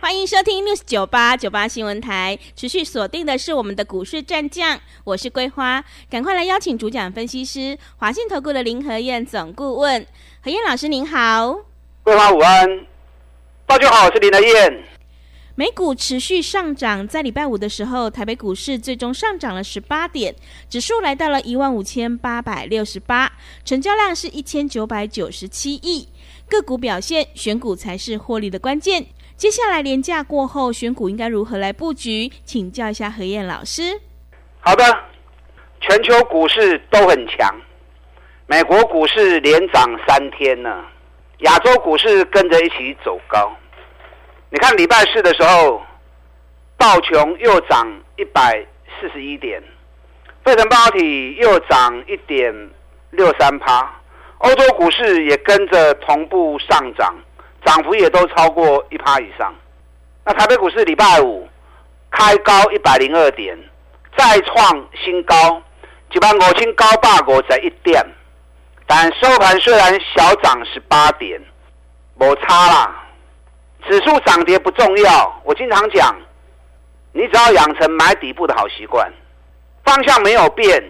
[0.00, 10.06] 欢迎收听 News 九八九八新闻台，持续锁定的是我们的股市战将，我是桂花，赶快来邀请主讲分析师华信投顾的林和燕总顾问，
[10.42, 11.54] 何燕老师您好，
[12.02, 12.86] 桂花午安，
[13.66, 14.84] 大家好，我是林和燕。
[15.54, 20.34] 美股持续上涨，在礼拜五的时候，台北股市最终上涨了十八点，
[20.70, 23.30] 指数来到了一万五千八百六十八，
[23.66, 26.08] 成交量是一千九百九十七亿，
[26.48, 29.04] 个股表现，选股才是获利的关键。
[29.40, 32.30] 接下来廉价过后，选股应该如何来布局？
[32.44, 33.98] 请教一下何燕老师。
[34.60, 34.84] 好的，
[35.80, 37.50] 全球股市都很强，
[38.46, 40.84] 美国股市连涨三天呢，
[41.38, 43.50] 亚洲股市跟着一起走高。
[44.50, 45.80] 你看礼拜四的时候，
[46.76, 48.62] 道琼又涨一百
[49.00, 49.58] 四十一点，
[50.44, 52.54] 费城半导体又涨一点
[53.12, 53.90] 六三趴，
[54.36, 57.16] 欧洲股市也跟着同步上涨。
[57.64, 59.54] 涨幅也都超过一趴以上。
[60.24, 61.48] 那台北股市礼拜五
[62.10, 63.58] 开高一百零二点，
[64.16, 65.62] 再创新高，
[66.12, 68.04] 一万五千高八五在一点，
[68.86, 71.40] 但收盘虽然小涨十八点，
[72.16, 72.96] 没差啦。
[73.88, 76.14] 指数涨跌不重要，我经常讲，
[77.12, 79.10] 你只要养成买底部的好习惯，
[79.84, 80.82] 方向没有变，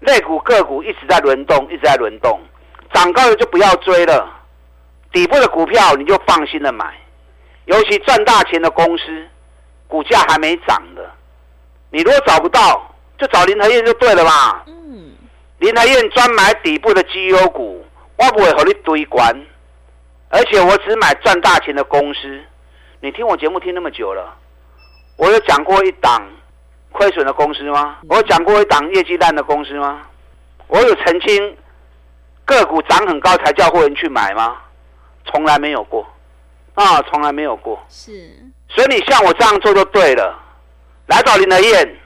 [0.00, 2.38] 类股个股一直在轮动，一直在轮动，
[2.92, 4.35] 涨高了就不要追了。
[5.12, 6.94] 底部的股票你就放心的买，
[7.64, 9.04] 尤其赚大钱的公司，
[9.88, 11.10] 股价还没涨的，
[11.90, 14.62] 你如果找不到，就找林和燕就对了嘛。
[14.66, 15.12] 嗯，
[15.58, 17.84] 林和燕专买底部的绩优股，
[18.16, 19.34] 我不会和你堆关，
[20.28, 22.40] 而且我只买赚大钱的公司。
[23.00, 24.36] 你听我节目听那么久了，
[25.16, 26.22] 我有讲过一档
[26.92, 27.98] 亏损的公司吗？
[28.08, 30.02] 我有讲过一档业绩烂的公司吗？
[30.66, 31.56] 我有澄清
[32.44, 34.56] 个股涨很高才叫会员去买吗？
[35.26, 36.06] 从来没有过，
[36.74, 37.78] 啊，从来没有过。
[37.88, 38.30] 是，
[38.68, 40.42] 所以你像我这样做就对了。
[41.06, 41.96] 来找林德燕，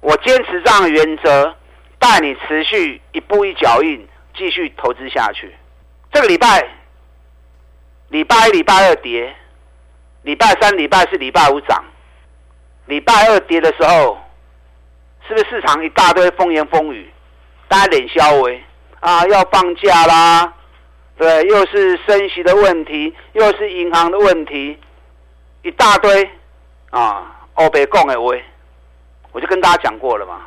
[0.00, 1.54] 我坚持这样的原则，
[1.98, 5.52] 带你持续一步一脚印，继续投资下去。
[6.12, 6.64] 这个礼拜，
[8.10, 9.34] 礼拜一、礼拜二跌，
[10.22, 11.84] 礼拜三、礼拜四、礼拜五涨。
[12.86, 14.18] 礼拜二跌的时候，
[15.26, 17.10] 是不是市场一大堆风言风语，
[17.68, 18.62] 大家脸消微
[19.00, 19.24] 啊？
[19.26, 20.52] 要放假啦！
[21.22, 24.76] 对，又是升息的问题，又是银行的问题，
[25.62, 26.28] 一大堆
[26.90, 27.46] 啊！
[27.54, 28.44] 欧北共的威，
[29.30, 30.40] 我就跟大家讲过了嘛，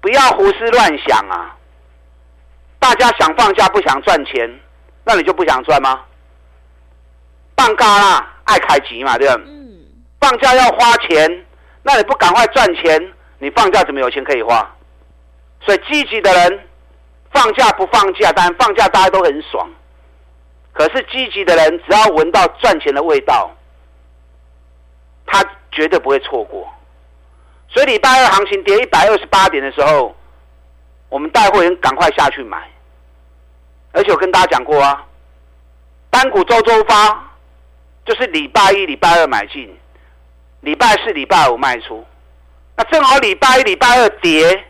[0.00, 1.54] 不要胡思乱想啊！
[2.78, 4.50] 大家想放假不想赚钱，
[5.04, 6.00] 那你就不想赚吗？
[7.54, 9.34] 放假啦，爱开急嘛，对吧？
[9.44, 9.84] 嗯。
[10.22, 11.44] 放假要花钱，
[11.82, 14.74] 那你不赶快赚钱，你放假怎么有钱可以花？
[15.60, 16.66] 所以积极的人。
[17.34, 19.68] 放假不放假，但放假大家都很爽。
[20.72, 23.50] 可是积极的人，只要闻到赚钱的味道，
[25.26, 26.66] 他绝对不会错过。
[27.68, 30.14] 所以礼拜二行情跌一百二十八点的时候，
[31.08, 32.70] 我们带会员赶快下去买。
[33.92, 35.04] 而且我跟大家讲过啊，
[36.10, 37.32] 单股周周发，
[38.04, 39.76] 就是礼拜一、礼拜二买进，
[40.60, 42.04] 礼拜四、礼拜五卖出。
[42.76, 44.64] 那正好礼拜一、礼拜二跌。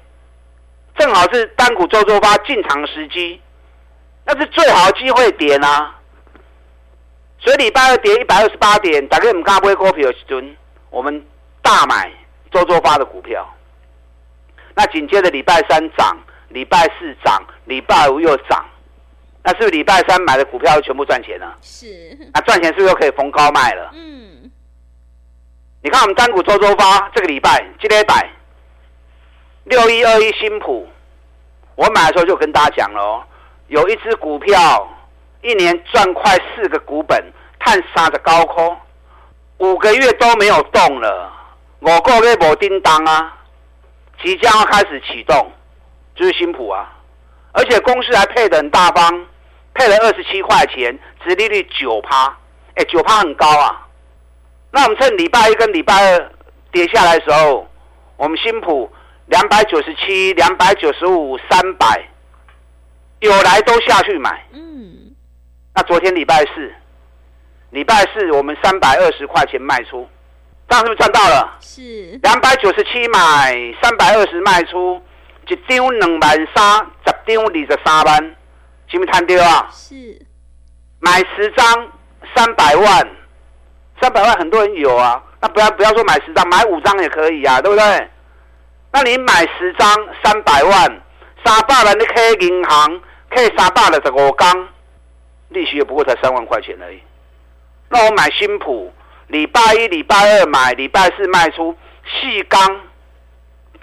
[0.97, 3.41] 正好是单股周周发进场时机，
[4.25, 5.95] 那是最好的机会点啊！
[7.41, 10.57] 所以礼拜二跌一百二十八点，大概我们刚刚买股票时阵，
[10.91, 11.27] 我们
[11.61, 12.11] 大买
[12.51, 13.47] 周周发的股票。
[14.75, 16.17] 那紧接着礼拜三涨，
[16.49, 18.65] 礼拜四涨，礼拜五又涨，
[19.43, 21.59] 那是不是礼拜三买的股票全部赚钱了？
[21.61, 22.17] 是。
[22.33, 23.91] 那赚钱是不是又可以逢高卖了？
[23.95, 24.51] 嗯。
[25.83, 28.31] 你看我们单股周周发这个礼拜今天摆。
[29.65, 30.87] 六一二一新普，
[31.75, 33.27] 我买的时候就跟大家讲了，
[33.69, 34.87] 有一只股票
[35.41, 38.77] 一年赚快四个股本，看杀的高空，
[39.59, 41.33] 五个月都没有动了，
[41.81, 43.35] 我个月没叮当啊，
[44.23, 45.51] 即将要开始启动，
[46.15, 46.93] 就是新普啊，
[47.53, 49.27] 而且公司还配的很大方，
[49.73, 52.37] 配了二十七块钱，殖利率九趴，
[52.75, 53.81] 哎，九趴很高啊。
[54.71, 56.31] 那我们趁礼拜一跟礼拜二
[56.71, 57.67] 跌下来的时候，
[58.19, 58.93] 我们新普。
[59.27, 62.07] 两百九十七、两百九十五、三百，
[63.21, 64.45] 有来都下去买。
[64.53, 65.15] 嗯，
[65.75, 66.73] 那昨天礼拜四，
[67.71, 70.07] 礼拜四我们三百二十块钱卖出，
[70.69, 71.57] 这样是不是赚到了？
[71.61, 72.19] 是。
[72.23, 75.03] 两百九十七买，三百二十卖出，
[75.49, 78.37] 一张两万三，十张二十三万，
[78.89, 79.69] 是不是摊掉啊？
[79.73, 80.21] 是。
[81.01, 81.93] 买十张
[82.37, 83.09] 三百万，
[84.01, 85.23] 三百万很多人有啊。
[85.41, 88.11] 那不要不要说买十张，买五张也可以啊，对不对？
[88.95, 89.91] 那你买十张
[90.23, 91.03] 三百万，
[91.45, 94.69] 三百万你开银行，开三百六十五缸，
[95.49, 97.03] 利息也不过才三万块钱而已。
[97.89, 98.95] 那我买新普，
[99.27, 102.61] 礼拜一、礼拜二买，礼拜四卖出，四缸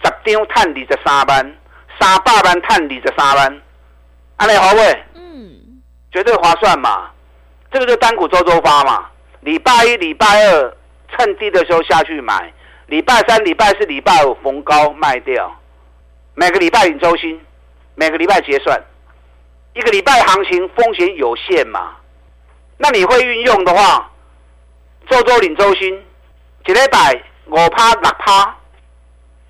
[0.02, 1.58] 十张赚二十三万，
[2.00, 3.62] 三百万赚二十三万，
[4.38, 5.04] 安利好未？
[5.16, 7.12] 嗯，绝对划算嘛！
[7.70, 9.08] 这个就单股周周发嘛。
[9.42, 10.74] 礼拜一、礼拜二
[11.10, 12.54] 趁低的时候下去买，
[12.92, 15.50] 礼拜三、礼拜四、礼拜五逢高卖掉。
[16.36, 17.40] 每个礼拜领周薪，
[17.96, 18.78] 每个礼拜结算，
[19.74, 21.96] 一个礼拜行情风险有限嘛。
[22.76, 24.12] 那你会运用的话，
[25.10, 26.04] 周周领周薪，
[26.66, 28.58] 一礼拜五趴六趴，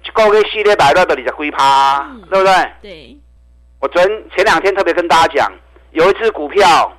[0.06, 2.72] 一个月四礼拜那都二十几趴，对不对？
[2.84, 3.18] 对。
[3.80, 4.00] 我昨
[4.36, 5.52] 前两天特别跟大家讲，
[5.94, 6.96] 有一只股票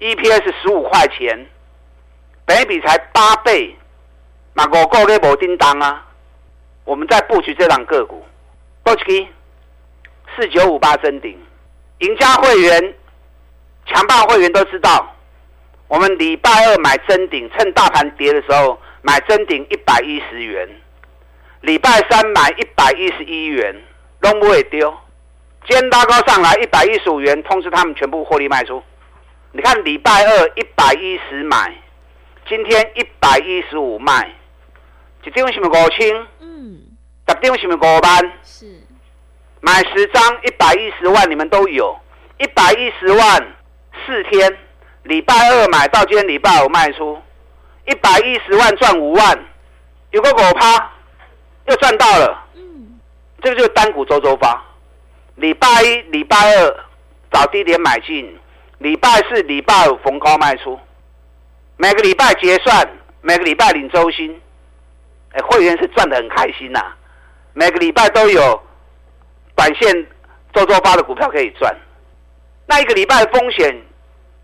[0.00, 1.46] ，EPS 十五块钱，
[2.44, 3.76] 本比才八倍，
[4.58, 6.02] 那五个月无叮当啊！
[6.86, 8.24] 我们在布局这档个股，
[8.82, 9.28] 多吉
[10.34, 11.38] 四九五八真顶，
[11.98, 12.94] 赢家会员、
[13.84, 15.14] 强霸会员都知道。
[15.88, 20.66] 我们礼拜二买真顶，趁大盘跌的时候买真顶一百一十元，
[21.60, 23.76] 礼拜三买一百一十一元，
[24.22, 24.90] 都不会丢。
[25.68, 28.82] 今天拉高上来一百一十五元，通知他们全部获利卖出。
[29.52, 31.74] 你看礼拜二一百一十买，
[32.48, 34.32] 今天一百一十五卖，
[35.26, 36.26] 一张是不是五千？
[36.40, 36.78] 嗯，
[37.28, 38.32] 十张是不是五万？
[38.42, 38.66] 是。
[39.60, 41.98] 买十张一百一十万，你们都有，
[42.38, 43.54] 一百一十万
[44.06, 44.56] 四天。
[45.02, 47.20] 礼拜二买到今天礼拜五卖出，
[47.86, 49.44] 一百一十万赚五万，
[50.10, 50.92] 有个狗趴，
[51.66, 52.44] 又赚到了。
[52.54, 52.98] 嗯，
[53.42, 54.64] 这个就是单股周周发。
[55.36, 56.84] 礼拜一、礼拜二
[57.30, 58.38] 找低点买进，
[58.78, 60.78] 礼拜四、礼拜五逢高卖出。
[61.76, 62.88] 每个礼拜结算，
[63.20, 64.40] 每个礼拜领周薪。
[65.36, 66.80] 哎，会员是赚的很开心呐。
[67.52, 68.60] 每个礼拜都有
[69.54, 70.06] 短线
[70.52, 71.74] 周周发的股票可以赚。
[72.66, 73.74] 那一个礼拜的风险。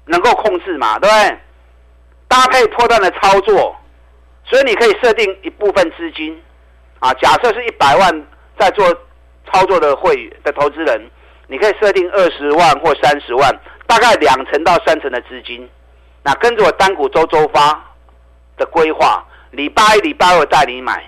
[0.05, 1.39] 能够控制嘛，对不对？
[2.27, 3.75] 搭配破断的操作，
[4.45, 6.43] 所以你可以设定一部分资金，
[6.99, 8.27] 啊，假设是一百万
[8.59, 8.85] 在做
[9.47, 11.09] 操作的会的投资人，
[11.47, 13.49] 你可以设定二十万或三十万，
[13.87, 15.71] 大概两成到三成的资金，
[16.25, 17.81] 那跟着我单股周周发
[18.57, 21.05] 的规划，礼拜一、礼拜二带你买，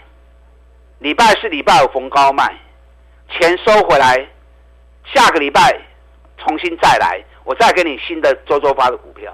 [0.98, 2.54] 礼拜四、礼拜五逢高卖，
[3.30, 4.28] 钱收回来，
[5.14, 5.74] 下个礼拜
[6.36, 7.24] 重新再来。
[7.44, 9.32] 我再给你新的周周发的股票，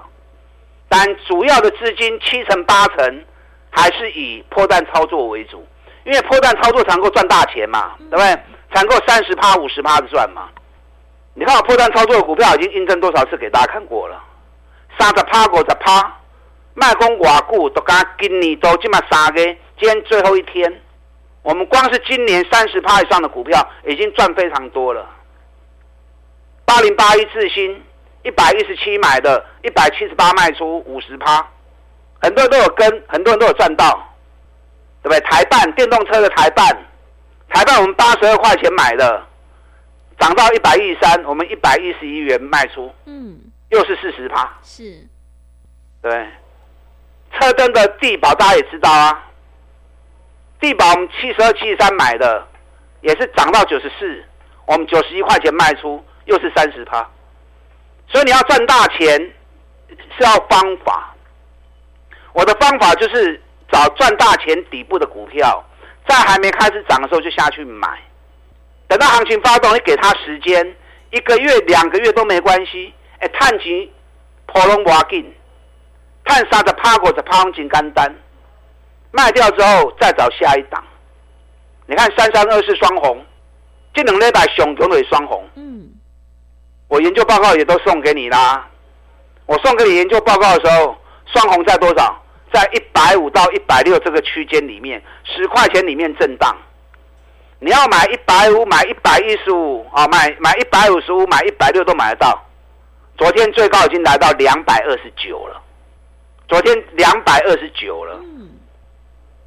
[0.87, 3.25] 但主要的资金七成八成
[3.69, 5.65] 还是以破蛋操作为主，
[6.05, 8.37] 因为破蛋操作才能够赚大钱嘛，对不对？
[8.73, 10.47] 才够三十趴五十趴的赚嘛。
[11.33, 14.21] 你看我破蛋操作的股票已经印证多少次给大家看过了，
[14.97, 16.17] 三十趴五十趴，
[16.73, 19.43] 卖空瓦固都刚今年都这么三个，
[19.77, 20.81] 今天最后一天，
[21.43, 25.09] 我们光是今年三十趴以上的股票已经赚非常多了。
[26.65, 27.81] 八零八一智新。
[28.23, 31.43] 一百一十七买的，一百七十八卖出五十趴，
[32.21, 34.15] 很多人都有跟，很多人都有赚到，
[35.01, 35.19] 对不对？
[35.21, 36.63] 台办电动车的台办，
[37.49, 39.25] 台办我们八十二块钱买的，
[40.19, 45.07] 涨到一百一十三，我们一百一十一元卖出，嗯，又是四十趴，是，
[46.03, 46.27] 对。
[47.39, 49.23] 车灯的地保大家也知道啊，
[50.59, 52.47] 地保我们七十二、七十三买的，
[53.01, 54.23] 也是涨到九十四，
[54.65, 57.09] 我们九十一块钱卖出，又是三十趴。
[58.07, 59.17] 所以你要赚大钱
[59.89, 61.15] 是要方法，
[62.33, 65.63] 我的方法就是找赚大钱底部的股票，
[66.07, 67.87] 在还没开始涨的时候就下去买，
[68.87, 70.75] 等到行情发动，你给他时间，
[71.11, 72.93] 一个月、两个月都没关系。
[73.19, 73.87] 哎，探钱
[74.47, 75.33] 破龙挖紧，
[76.31, 78.09] 探杀的趴过的趴金干单，
[79.11, 80.81] 卖掉之后再找下一档。
[81.85, 83.21] 你看三三二四双红，
[83.93, 85.45] 这两礼拜熊熊的双红。
[85.55, 85.89] 嗯
[86.87, 88.65] 我研究报告也都送给你啦。
[89.45, 90.95] 我送给你研究报告的时候，
[91.25, 92.17] 双红在多少？
[92.53, 96.55] 在一百五到一百六这个区间里面，十块钱里面震荡。
[97.59, 102.41] 你要买一百五，买一百一十五啊，买买一百五十五，买一百六都买得到。
[103.17, 105.61] 昨天最高已经来到两百二十九了，
[106.51, 108.19] 昨天两百二十九了。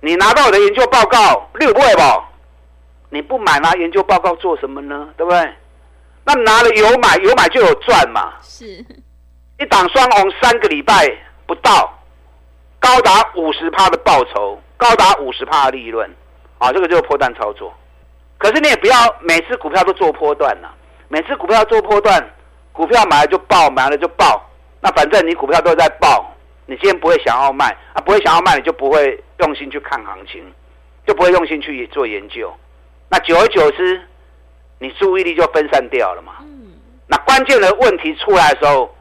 [0.00, 2.00] 你拿到我的研究报告六不会不？
[3.11, 5.11] 你不买拿研究报告做什么呢？
[5.14, 5.52] 对不对？
[6.25, 8.64] 那拿了有买有买就有赚嘛，是
[9.58, 11.06] 一档双红三个礼拜
[11.46, 11.92] 不到，
[12.80, 16.11] 高达五十趴的报酬，高达五十趴的利润，
[16.56, 17.70] 啊，这个就是破蛋操作。
[18.38, 20.68] 可是你也不要每次股票都做波段呐，
[21.08, 22.26] 每次股票做波段，
[22.73, 24.42] 股票买了就爆，买了就爆，
[24.80, 26.34] 那反正你股票都在爆，
[26.66, 30.42] 你今天不会想要卖啊，不会想要卖，你就不会用心去看行情，
[31.06, 32.54] 就不会用心去做研究，
[33.09, 34.00] 那久而久之，
[34.78, 36.33] 你注意力就分散掉了嘛。
[37.06, 38.94] 那关键的问题出来的时候，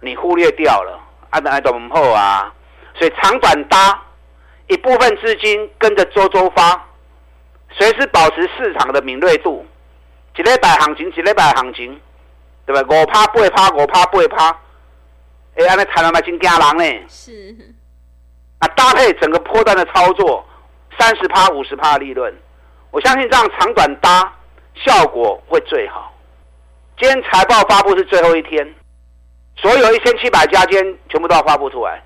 [0.00, 0.98] 你忽略掉了，
[1.30, 2.52] 啊，那怎么后啊？
[2.94, 4.02] 所以长短搭，
[4.68, 6.86] 一部分资金跟着周周发，
[7.70, 9.64] 随时保持市场的敏锐度。
[10.34, 12.00] 几礼拜行情，几礼拜行情，
[12.64, 12.80] 对吧？
[12.88, 14.58] 五趴八趴，五趴八趴，
[15.56, 17.06] 哎，安尼谈了嘛，真惊人呢。
[17.08, 17.56] 是。
[18.58, 20.44] 啊，搭配整个波段的操作，
[20.98, 22.32] 三十趴、五十趴利润，
[22.90, 24.32] 我相信这样长短搭
[24.74, 26.12] 效果会最好。
[26.98, 28.74] 今天财报发布是最后一天，
[29.56, 32.02] 所有一千七百家间全部都要发布出来。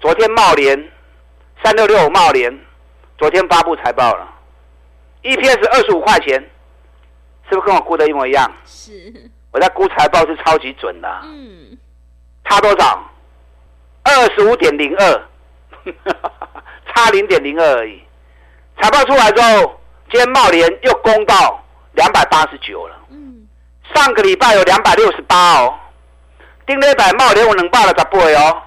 [0.00, 0.90] 昨天茂联
[1.62, 2.58] 三六六五茂联，
[3.18, 4.26] 昨天发布财报了
[5.22, 6.50] ，EPS 二十五块钱。
[7.50, 8.50] 是不是跟我估的一模一样？
[8.64, 9.12] 是，
[9.52, 11.20] 我在估财报是超级准的。
[11.24, 11.63] 嗯，
[12.44, 13.10] 差多少？
[14.02, 15.22] 二十五点零二，
[16.94, 18.02] 差零点零二而已。
[18.80, 22.96] 财报出来之后，今天茂联又攻到两百八十九了。
[23.10, 23.48] 嗯，
[23.94, 25.74] 上个礼拜有两百六十八哦。
[26.66, 28.62] 丁礼拜茂联我能报了十倍哦。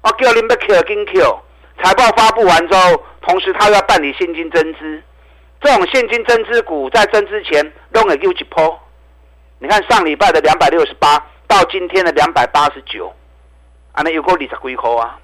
[0.00, 1.40] 我叫你们 Q 跟 Q，
[1.82, 5.02] 财报发布完之后，同时他要办理现金增资。
[5.60, 8.80] 这种现金增资股在增资前弄个 U 几波，
[9.58, 13.12] 你看上礼拜的两百六十八到今天的两百八十九，
[13.92, 15.18] 啊，那有够二十几块啊！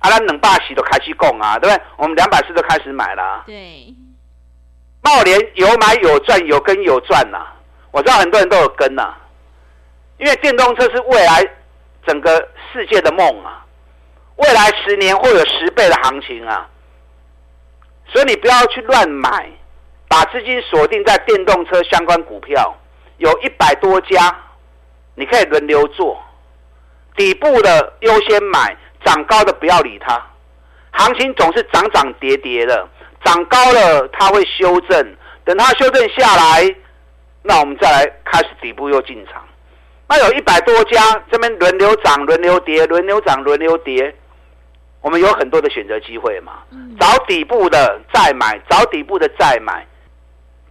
[0.00, 1.82] 啊，咱两百四都开始供啊，对不对？
[1.96, 3.44] 我们两百四都开始买了。
[3.46, 3.94] 对，
[5.02, 7.46] 茂联有买有赚，有跟有赚呐。
[7.92, 9.14] 我知道很多人都有跟呐，
[10.18, 11.42] 因为电动车是未来
[12.06, 13.64] 整个世界的梦啊，
[14.36, 16.68] 未来十年会有十倍的行情啊，
[18.08, 19.48] 所以你不要去乱买。
[20.08, 22.76] 把资金锁定在电动车相关股票，
[23.18, 24.36] 有一百多家，
[25.20, 26.18] 你可以轮流做。
[27.14, 28.74] 底部的优先买，
[29.04, 30.20] 涨高的不要理它。
[30.92, 32.88] 行情总是涨涨跌跌的，
[33.24, 36.74] 涨高了它会修正，等它修正下来，
[37.42, 39.44] 那我们再来开始底部又进场。
[40.08, 41.00] 那有一百多家，
[41.30, 44.12] 这边轮流涨、轮流跌、轮流涨、轮流跌。
[45.02, 46.58] 我们有很多的选择机会嘛，
[46.98, 49.86] 找底部的再买，找底部的再买。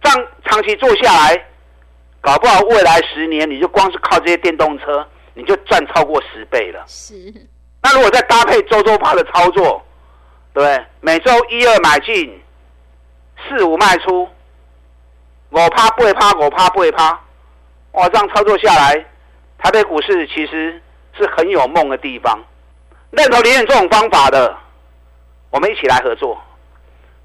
[0.02, 1.46] 这样长期做下来，
[2.20, 6.84] 搞不好未来十年你就光是靠这些电动车，你就赚超过十倍了。
[6.86, 7.14] 是。
[7.82, 9.82] 那如果再搭配周周趴的操作，
[10.52, 10.84] 对不对？
[11.00, 12.42] 每周一二买进，
[13.48, 14.28] 四五卖出，
[15.48, 17.18] 我趴不会趴，我趴不会趴。
[17.92, 19.04] 哇，这样操作下来，
[19.58, 20.80] 台北股市其实
[21.16, 22.38] 是很有梦的地方。
[23.10, 24.56] 认同林远这种方法的，
[25.50, 26.40] 我们一起来合作，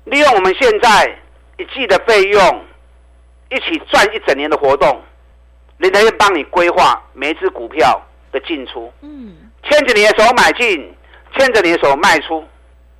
[0.05, 1.19] 利用我们现在。
[1.57, 2.65] 一季的费用，
[3.51, 5.01] 一起赚一整年的活动，
[5.77, 10.93] 林德燕帮你规划每一只股票的进出，嗯，牵着你的手买进，
[11.37, 12.43] 牵着你的手卖出，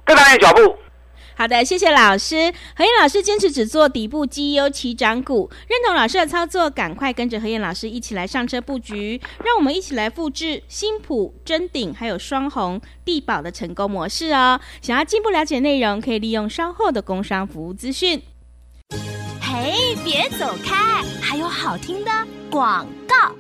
[0.04, 0.78] 跟上你的脚步。
[1.38, 2.54] 好的，谢谢老师。
[2.78, 14.62] 何燕老师坚持只做底部绩优起涨股，认同老师的操作，赶快跟着何燕老师一起来上车布局，让我们一起来复制新普、真鼎还有双红、地宝的成功模式哦。
[14.82, 18.22] 想要进一步了解内容，可以利用稍后的工商服务资讯。
[19.56, 19.72] 哎，
[20.04, 21.02] 别走开！
[21.22, 22.12] 还有好听的
[22.52, 23.34] 广告。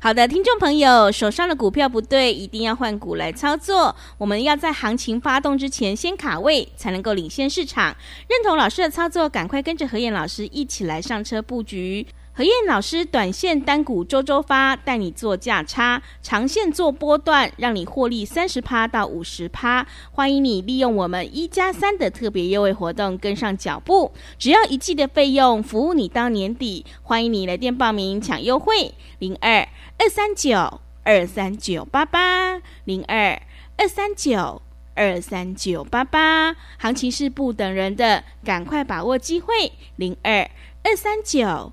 [0.00, 3.96] 好的，听众朋友，手上的股票不对，一定要换股来操作。
[4.18, 7.96] 我们要在行情发动之前先卡位，才能够领先市场。
[8.28, 12.06] 认同老师的操作，赶快跟着何燕老师一起来上车布局。
[12.38, 19.84] 何燕老师短线单股周周发，带你做价差；长线做波段，让你获利三十趴到五十趴。
[20.12, 26.86] 欢迎你利用我们一加三的特别优惠活动跟上脚步，只要一季的费用，服务你到年底。
[27.02, 29.66] 欢迎你来电报名抢优惠，零二
[29.98, 33.42] 二三九二三九八八零二
[33.76, 34.62] 二三九
[34.94, 36.54] 二三九八八。
[36.78, 40.48] 行情是不等人的，赶快把握机会，零二
[40.84, 41.72] 二三九。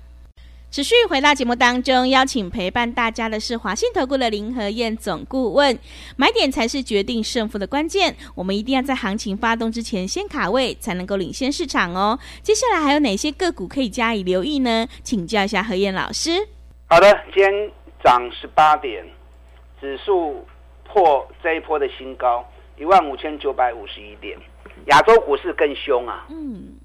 [0.71, 5.77] 持续回到节目当中，邀请陪伴大家的是华信投顾的林和燕总顾问。
[6.15, 12.17] 买点才是决定胜负的关键，我们一定要在行情发动之前先卡位，才能够领先市场哦。
[12.41, 14.87] 接下来还有哪些个股可以加以留意呢？
[15.03, 16.47] 请教一下何燕老师。
[16.87, 19.05] 好的，今天涨十八点，
[19.81, 20.47] 指数
[20.85, 22.49] 破这一波的新高，
[22.79, 24.39] 一万五千九百五十一点。
[24.85, 26.27] 亚洲股市更凶啊！
[26.29, 26.75] 嗯，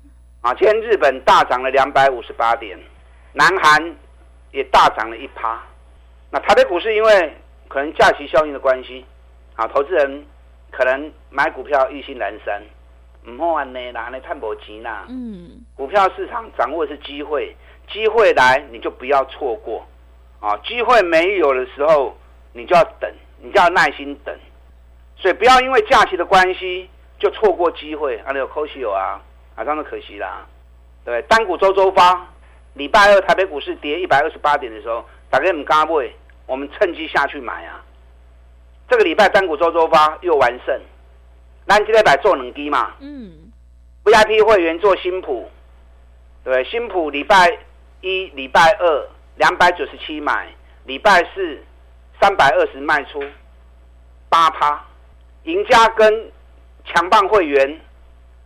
[0.41, 2.77] 啊，今天日本大涨了两百五十八点，
[3.37, 3.95] 南韩
[4.51, 5.63] 也大涨了一趴。
[6.31, 7.37] 那台北股市因为
[7.69, 9.05] 可能假期效应的关系，
[9.55, 10.25] 啊，投资人
[10.71, 12.63] 可能买股票意兴阑珊，
[13.27, 15.05] 唔好安呢，拿来探博钱啦。
[15.09, 17.55] 嗯，股票市场掌握的是机会，
[17.93, 19.87] 机会来你就不要错过，
[20.41, 22.17] 啊，机会没有的时候
[22.53, 23.13] 你就要等，
[23.43, 24.35] 你就要耐心等，
[25.17, 26.89] 所以不要因为假期的关系。
[27.19, 29.19] 就错过机会，啊，有可惜有啊，
[29.55, 30.47] 啊，当然可惜啦。
[31.03, 32.29] 对，单股周周发，
[32.77, 36.11] 礼拜二台北股市跌一百二十八点的时候，大家唔敢买，
[36.47, 37.83] 我们趁机下去买啊。
[38.89, 40.81] 这个礼拜单股周周发又完胜，
[41.67, 42.95] 咱今天摆做冷低嘛。
[43.01, 43.51] 嗯。
[44.05, 45.51] VIP 会员做新普，
[46.45, 47.59] 对，新普礼拜
[48.03, 50.47] 一、礼拜二两百九十七买，
[50.85, 51.59] 礼拜四
[52.21, 53.23] 三百二十卖出，
[54.29, 54.85] 八趴，
[55.43, 56.31] 赢家跟。
[56.89, 57.81] 强棒会员，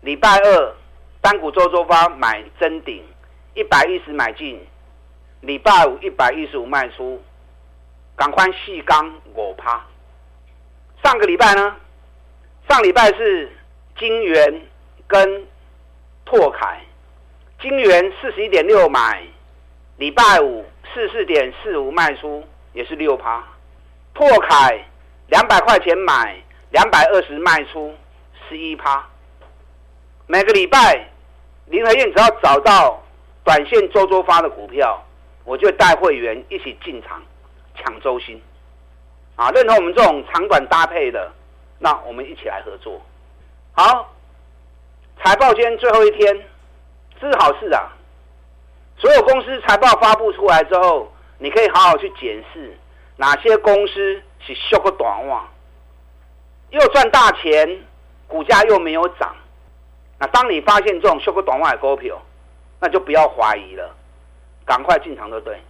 [0.01, 0.75] 礼拜二
[1.21, 3.05] 单股周周发买真顶，
[3.55, 4.61] 一百一十买进，
[5.41, 7.23] 礼拜五一百一十五卖出，
[8.17, 9.85] 赶快细钢我趴。
[11.03, 11.77] 上个礼拜呢，
[12.69, 13.51] 上礼拜是
[13.99, 14.63] 金元
[15.07, 15.47] 跟
[16.25, 16.81] 拓凯，
[17.61, 19.23] 金元四十一点六买，
[19.97, 23.43] 礼拜五四四点四五卖出，也是六趴。
[24.15, 24.85] 拓凯
[25.29, 26.37] 两百块钱买，
[26.71, 27.95] 两百二十卖出。
[28.49, 29.09] 十一趴，
[30.27, 31.09] 每个礼拜
[31.67, 33.01] 林和燕只要找到
[33.51, 35.05] 短线周周发的股票，
[35.43, 37.21] 我就带会员一起进场
[37.75, 38.41] 抢周薪。
[39.35, 41.33] 啊，认同我们这种长短搭配的，
[41.81, 43.03] 那我们一起来合作。
[43.73, 44.09] 好，
[45.21, 46.33] 财报今天最后一天，
[47.19, 47.91] 是好事啊！
[48.97, 52.79] 所有公司财报发布出来之后，你可以好好去检视
[53.17, 55.45] 哪些公司是修个短袜，
[56.71, 57.81] 又赚大钱。
[58.29, 59.35] 股价又没有涨，
[60.21, 62.17] 那当你发现这种修个短外股票，
[62.81, 63.95] 那就不要怀疑了，
[64.65, 65.61] 赶快进场就对。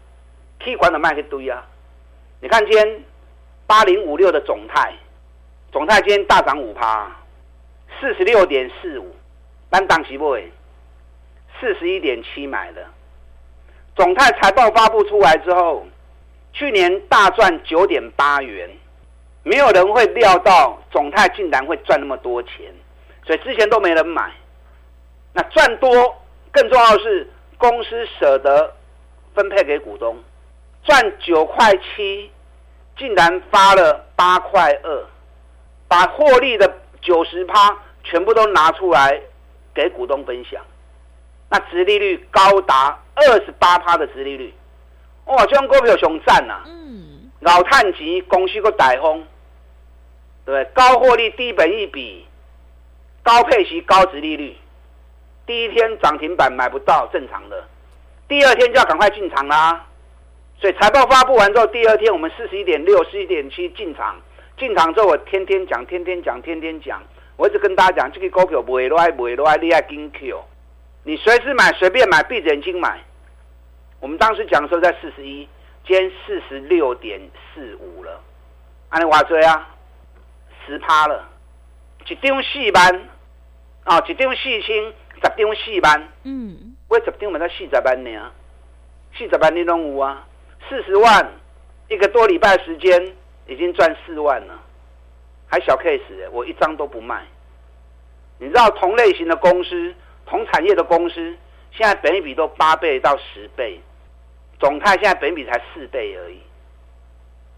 [0.60, 1.66] K 管的卖一堆啊！
[2.40, 3.04] 你看今天
[3.66, 4.92] 八零五六的总泰，
[5.72, 7.10] 总泰今天大涨五趴，
[7.98, 9.14] 四十六点四五，
[9.70, 10.36] 单档起步
[11.58, 12.86] 四十一点七买的。
[13.96, 15.86] 总泰财报发布出来之后，
[16.52, 18.70] 去年大赚九点八元。
[19.42, 22.72] 没有人会料到总泰竟然会赚那么多钱，
[23.24, 24.30] 所以之前都没人买。
[25.32, 26.19] 那赚多
[26.52, 28.74] 更重要的是公司舍得
[29.34, 30.16] 分配给股东，
[30.84, 32.30] 赚九块七，
[32.96, 35.04] 竟然发了八块二，
[35.88, 39.20] 把获利的九十趴全部都拿出来
[39.74, 40.60] 给股东分享。
[41.48, 44.54] 那殖利率高达二十八趴的殖利率，
[45.24, 45.44] 哇！
[45.46, 46.62] 这种股票熊赞呐！
[46.66, 49.26] 嗯，老探钱，公司个大风。
[50.44, 52.26] 对，高获利、低本一比、
[53.22, 54.56] 高配息、高值利率，
[55.50, 57.64] 第一天涨停板买不到正常的，
[58.28, 59.84] 第二天就要赶快进场啦。
[60.60, 64.14] 所以财报发布完之后，第二天我们四十一点六、四十一点七进场，
[64.56, 67.02] 进场之后我天天讲、天天讲、天天讲，
[67.36, 70.40] 我一直跟大家讲，这个股票不会落不会落你爱跟 Q，
[71.02, 73.00] 你随时买、随便买、闭着眼睛买。
[73.98, 75.48] 我们当时讲的时候在四十一，
[75.84, 77.20] 今天四十六点
[77.52, 78.20] 四五了，
[78.90, 79.68] 按你话追啊。
[80.64, 81.28] 十趴了，
[82.06, 83.08] 一张四万，
[83.82, 88.32] 啊，一张四千，十张四万，嗯，我十张买到四十万呢，
[89.16, 90.26] 四十万你拢有啊，
[90.68, 91.30] 四十万
[91.88, 93.14] 一个多礼拜时间
[93.46, 94.58] 已经赚四万了，
[95.46, 97.24] 还小 case，我一张都不卖。
[98.38, 99.94] 你知道同类型的公司、
[100.26, 101.14] 同产业的公司，
[101.72, 103.80] 现在本比都八倍到十倍，
[104.58, 106.40] 总泰现在本比才四倍而已，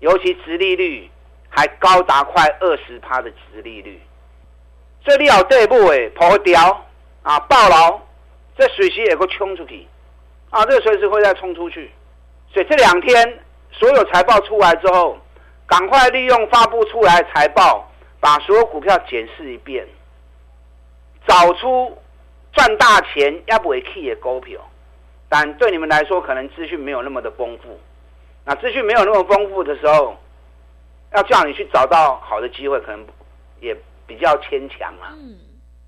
[0.00, 1.08] 尤其殖利率。
[1.54, 4.00] 还高达快二十趴的殖利率，
[5.04, 6.86] 这里有这步诶，破掉
[7.22, 8.00] 啊，爆牢，
[8.56, 9.86] 这随时也会冲出去。
[10.50, 11.90] 啊，这随时会再冲出去，
[12.52, 13.38] 所以这两天
[13.70, 15.16] 所有财报出来之后，
[15.66, 19.86] 赶快利用发布出来财报，把所有股票检视一遍，
[21.26, 21.96] 找出
[22.52, 24.60] 赚大钱要不会 key 的股票，
[25.28, 27.80] 但对你们来说可能资讯没有那么的丰富，
[28.44, 30.16] 那资讯没有那么丰富的时候。
[31.14, 33.06] 要叫你去找到好的机会，可能
[33.60, 35.08] 也比较牵强了。
[35.12, 35.36] 嗯，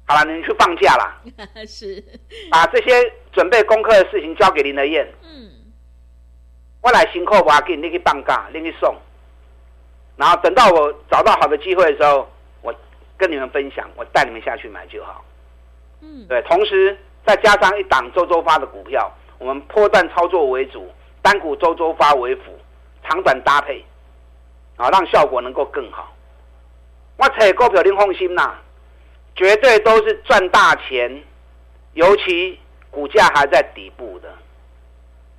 [0.06, 1.20] 好了，你去放假啦。
[1.66, 2.02] 是，
[2.50, 5.06] 把这些准备功课的事情交给林德燕。
[5.22, 5.50] 嗯，
[6.82, 8.94] 我来辛苦，我给你去放假，你去送。
[10.16, 12.28] 然后等到我找到好的机会的时候，
[12.62, 12.74] 我
[13.16, 15.24] 跟你们分享，我带你们下去买就好。
[16.00, 22.42] 嗯，对，同时再加上一档周周发的股票，我们破段操作为主，单股周周发为辅，
[23.02, 23.84] 长短搭配。
[24.76, 26.12] 啊，让效果能够更好。
[27.16, 28.58] 我找股票您放心呐，
[29.34, 31.22] 绝对都是赚大钱，
[31.94, 32.58] 尤其
[32.90, 34.28] 股价还在底部的。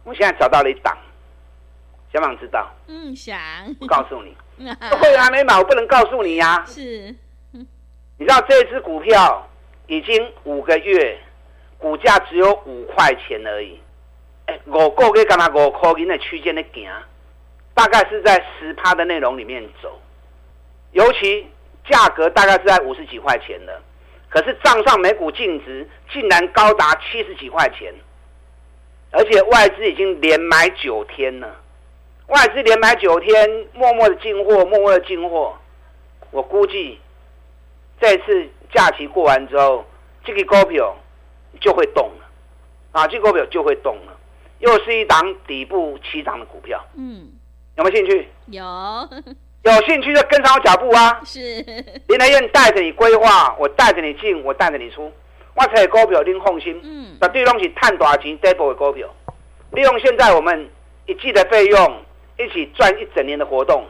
[0.04, 0.98] 我现在找到了一档，
[2.12, 2.70] 想不想知道？
[2.88, 3.40] 嗯，想。
[3.80, 6.64] 我告诉你， 会员还没买，我不能告诉你呀。
[6.68, 7.16] 是。
[8.18, 9.50] 你知道这只股票
[9.88, 11.18] 已经五个月，
[11.78, 13.80] 股价只有五块钱而已。
[14.46, 16.90] 哎，五个月干嘛五块钱的区间的行，
[17.74, 20.00] 大概是在十趴的内容里面走，
[20.92, 21.48] 尤其
[21.90, 23.82] 价格大概是在五十几块钱的，
[24.30, 27.94] 可是账上每股净值竟然高达七十几块钱，
[29.12, 31.56] 而且外资已经连买九天了，
[32.28, 35.56] 外资连买九天，默默的进货，默默的进货，
[36.32, 37.00] 我估计。
[37.98, 39.86] 这次假期过完之后，
[40.26, 40.94] 这个股票
[41.62, 42.26] 就会动了，
[42.92, 44.20] 啊，这个股票就会动了，
[44.60, 46.86] 又是一档底部起涨的股票。
[46.98, 47.32] 嗯，
[47.78, 48.28] 有没有兴趣？
[48.48, 48.64] 有，
[49.72, 51.20] 有兴趣就跟上我脚步啊！
[51.26, 51.40] 是，
[52.08, 55.12] 林来燕带着你规划，我带着你进，我带着你出，
[55.56, 56.80] 我才股票拎放心。
[56.84, 59.08] 嗯，那对东西探大钱，double 的股票，
[59.72, 60.70] 利用现在我们
[61.08, 62.02] 一季的费用，
[62.38, 63.84] 一起赚一整年的活动，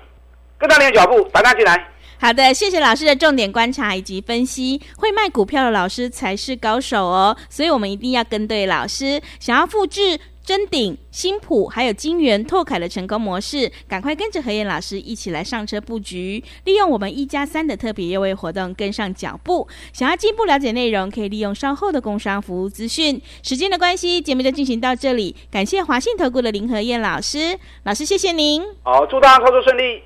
[0.58, 1.90] 跟上你的脚步，打单进来。
[2.22, 4.82] 好的，谢谢老师的重点观察以及分析。
[4.98, 9.22] 会卖股票的老师才是高手哦，所以我们一定要跟对老师。
[9.42, 19.68] 想要复制真鼎、新普还有金源、拓凯的成功模式，赶快跟着何燕老师一起来上车布局，利用我们一加三的特别优惠活动跟上脚步。
[19.92, 23.20] 想要进一步了解内容，可以利用稍后的工商服务资讯。
[23.42, 25.36] 时间的关系，节目就进行到这里。
[25.50, 28.62] 感谢华信投顾的林何燕老师，老师谢谢您。
[28.84, 30.04] 好，祝大家操作顺利。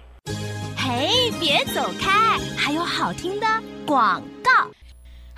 [0.77, 2.39] 嘿，别走开！
[2.55, 3.45] 还有好听的
[3.85, 4.49] 广告。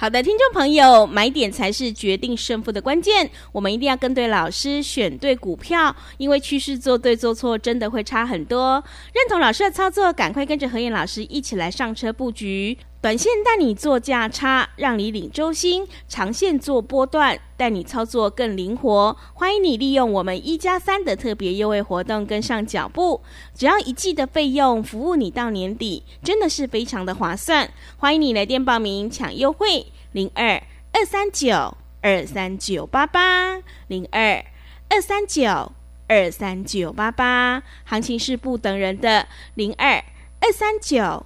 [0.02, 3.30] 好的，听众朋友，买点才是决定胜负的关键。
[3.52, 8.84] 我们一定要跟对老师，选对股票，因为趋势做对做错真的会差很多。
[9.14, 12.76] 认同老师的操作，赶快跟着何燕老师一起来上车布局。
[13.02, 19.18] 短线带你做价差，让你领周薪；长线做波段，带你操作更灵活。
[19.34, 23.20] 欢迎你利用我们一加三的特别优惠活动跟上脚步，
[23.56, 27.68] 只要一季的费用，服务你到年底，真的是非常的划算。
[27.98, 30.62] 欢迎你来电报名抢优惠，零二
[30.92, 34.46] 二三九二三九八八零二
[34.90, 35.72] 二三九
[36.08, 40.04] 二三九八八，行情是不等人的，零二
[40.40, 41.26] 二三九。